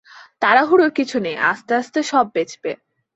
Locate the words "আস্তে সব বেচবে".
1.75-2.71